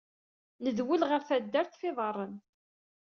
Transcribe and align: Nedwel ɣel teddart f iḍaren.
Nedwel 0.63 1.01
ɣel 1.09 1.21
teddart 1.23 1.73
f 1.79 1.81
iḍaren. 1.89 2.35